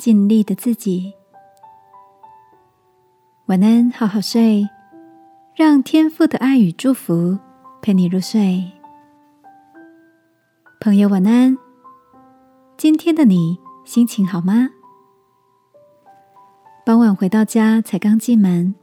[0.00, 1.12] 尽力的自己，
[3.48, 4.66] 晚安，好好睡，
[5.54, 7.38] 让天父的爱与祝福
[7.82, 8.72] 陪你入睡。
[10.80, 11.58] 朋友，晚安。
[12.78, 14.70] 今天的你心情好吗？
[16.86, 18.74] 傍晚回到家，才刚进门，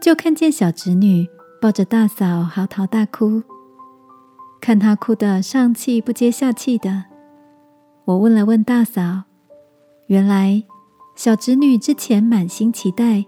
[0.00, 1.28] 就看见小侄女
[1.60, 3.42] 抱着大嫂嚎啕大哭，
[4.62, 7.04] 看她哭得上气不接下气的。
[8.06, 9.24] 我问了问大嫂。
[10.08, 10.62] 原来，
[11.16, 13.26] 小侄女之前满心期待、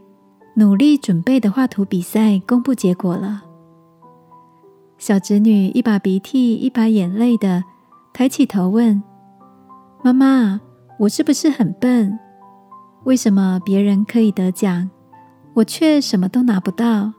[0.55, 3.43] 努力准备的画图比赛公布结果了。
[4.97, 7.65] 小侄女一把鼻涕一把眼泪的
[8.13, 9.03] 抬起头问
[10.05, 10.61] ：“妈妈，
[11.01, 12.17] 我是不是很笨？
[13.03, 14.89] 为什么别人可以得奖，
[15.55, 17.13] 我却什么都拿不到？”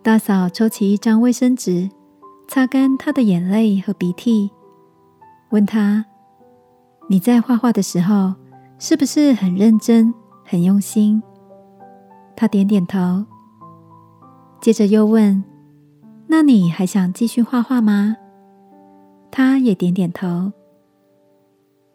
[0.00, 1.90] 大嫂抽起一张卫生纸，
[2.46, 4.52] 擦干她的眼泪和鼻涕，
[5.50, 6.04] 问她。
[7.10, 8.34] 你在画画的时候，
[8.78, 10.12] 是不是很认真、
[10.44, 11.22] 很用心？
[12.36, 13.24] 他点点头，
[14.60, 15.42] 接着又问
[16.28, 18.16] ：“那你还想继续画画吗？”
[19.32, 20.52] 他也点点头。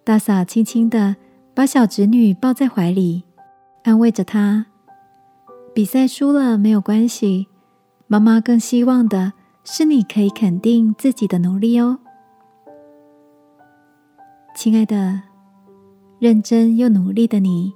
[0.04, 1.16] 大嫂轻轻的
[1.54, 3.24] 把小侄女抱在怀里，
[3.84, 4.66] 安慰着她
[5.76, 7.48] ：“比赛输了没有关系，
[8.08, 9.34] 妈妈更希望的
[9.64, 12.00] 是你可以肯定自己的努力哦。”
[14.56, 15.20] 亲爱的，
[16.20, 17.74] 认真又努力的你，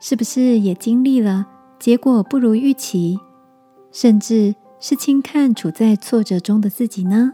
[0.00, 1.46] 是不是也经历了
[1.78, 3.18] 结果不如预期，
[3.92, 7.32] 甚至是轻看处在挫折中的自己呢？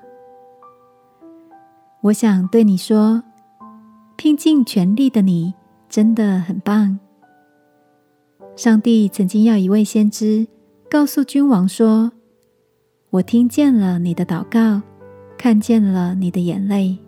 [2.02, 3.22] 我想对你说，
[4.16, 5.54] 拼尽全力的你
[5.88, 7.00] 真的很棒。
[8.54, 10.46] 上帝曾经要一位先知
[10.90, 12.12] 告诉君王说
[13.10, 14.82] ：“我听见了你的祷告，
[15.38, 16.98] 看见了你的眼泪。”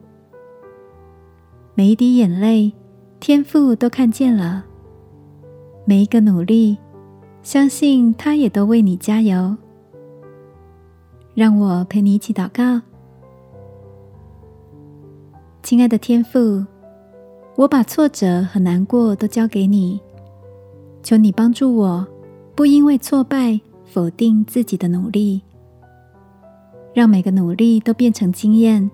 [1.75, 2.72] 每一滴眼泪，
[3.20, 4.62] 天父都看见了；
[5.84, 6.76] 每一个努力，
[7.42, 9.56] 相信他也都为你加油。
[11.32, 12.82] 让我陪你一起祷告，
[15.62, 16.66] 亲爱的天父，
[17.56, 19.98] 我把挫折和难过都交给你，
[21.02, 22.06] 求你帮助我，
[22.54, 25.41] 不因为挫败否定自己的努力，
[26.92, 28.91] 让每个努力都变成经验，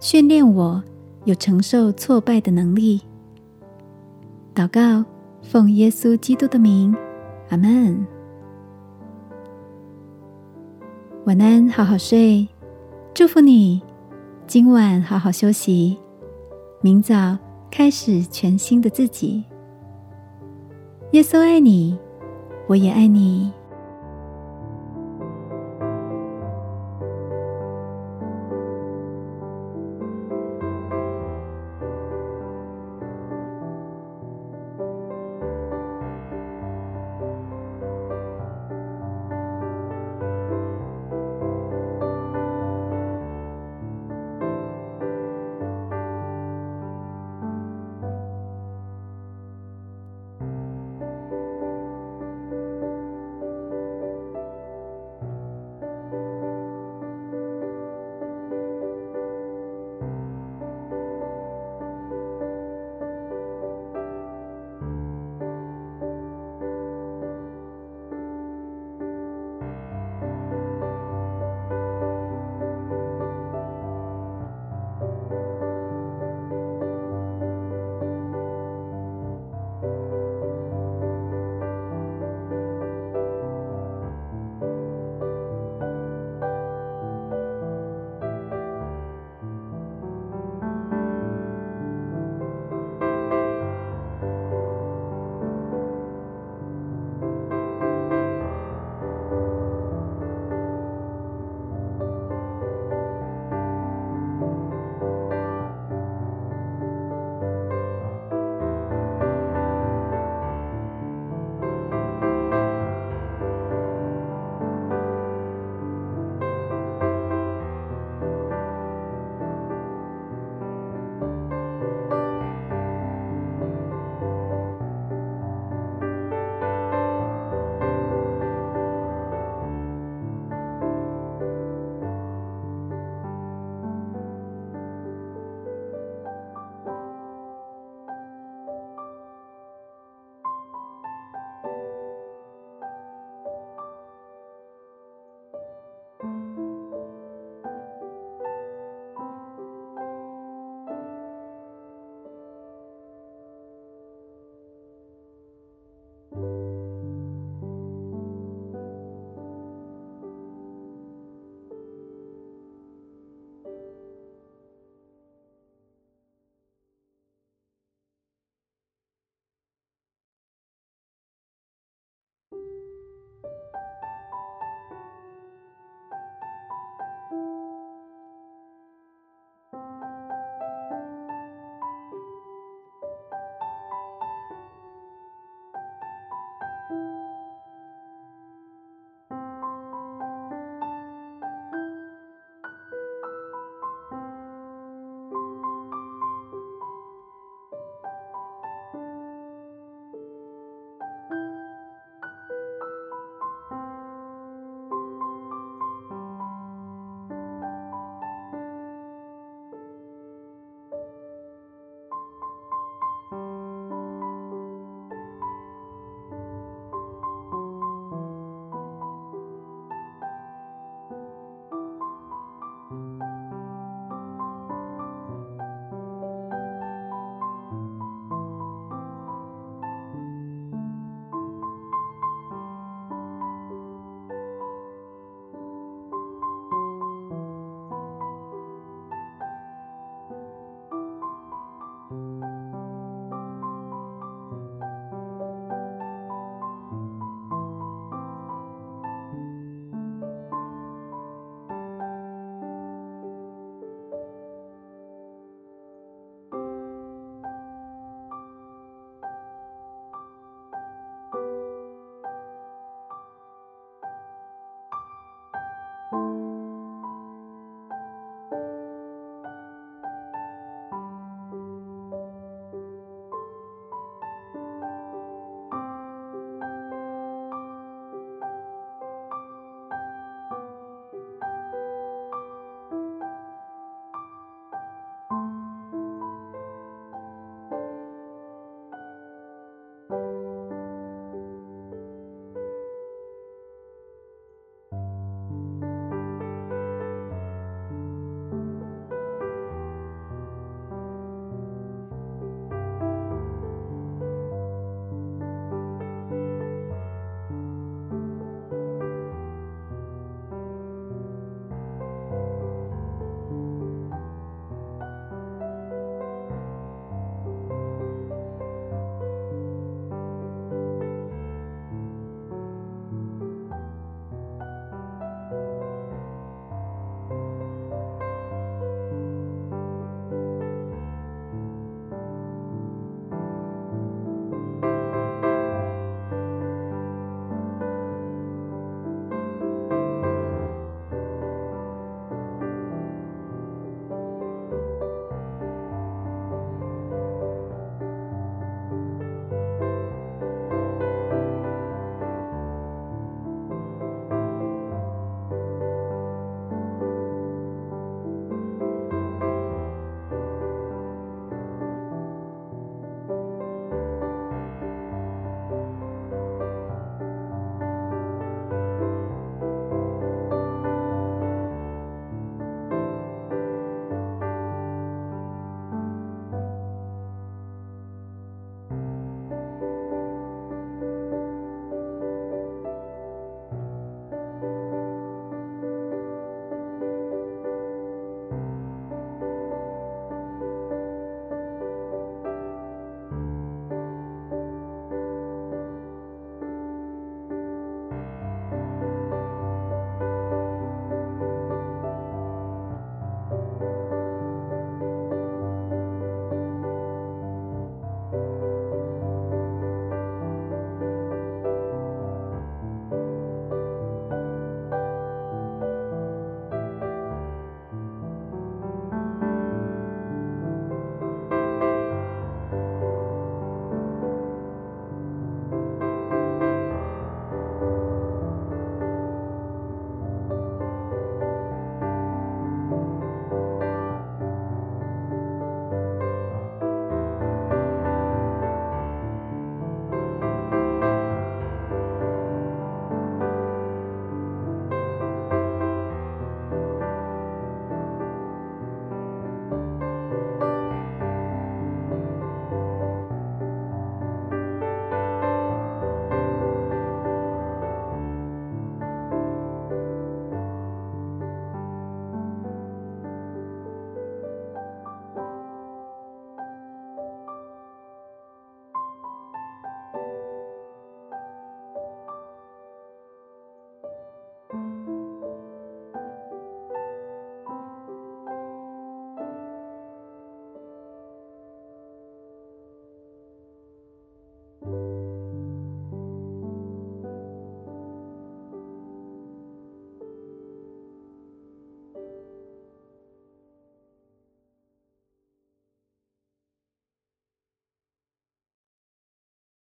[0.00, 0.82] 训练我。
[1.28, 3.02] 有承受挫败的能力。
[4.54, 5.04] 祷告，
[5.42, 6.96] 奉耶稣基督的名，
[7.50, 8.06] 阿门。
[11.26, 12.48] 晚安，好好睡，
[13.12, 13.82] 祝福你，
[14.46, 15.98] 今晚好好休息，
[16.80, 17.36] 明早
[17.70, 19.44] 开始全新的自己。
[21.12, 21.98] 耶稣爱你，
[22.68, 23.52] 我也爱你。